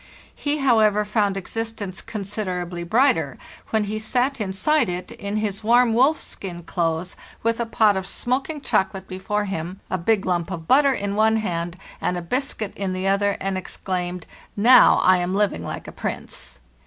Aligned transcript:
He, 0.33 0.57
however, 0.57 1.05
found 1.05 1.37
existence 1.37 2.01
considerably 2.01 2.83
brighter 2.83 3.37
when 3.69 3.83
he 3.83 3.99
sat 3.99 4.41
inside 4.41 4.89
it, 4.89 5.11
in 5.11 5.35
his 5.35 5.63
warm 5.63 5.93
wolfskin 5.93 6.63
clothes, 6.65 7.15
with 7.43 7.59
a 7.59 7.67
pot 7.67 7.93
136 7.93 8.23
FARTHEST 8.23 8.27
NORTH 8.27 8.41
of 8.41 8.45
smoking 8.47 8.61
chocolate 8.67 9.07
before 9.07 9.45
him, 9.45 9.79
a 9.91 9.99
big 9.99 10.25
lump 10.25 10.49
of 10.49 10.67
butter 10.67 10.93
in 10.93 11.13
one 11.15 11.35
hand 11.37 11.75
and 12.01 12.17
a 12.17 12.23
biscuit 12.23 12.73
in 12.75 12.93
the 12.93 13.07
other, 13.07 13.37
and 13.39 13.59
exclaimed, 13.59 14.25
"Now 14.57 14.97
I 15.03 15.17
am 15.17 15.35
living 15.35 15.63
like 15.63 15.87
a 15.87 15.91
prince!" 15.91 16.57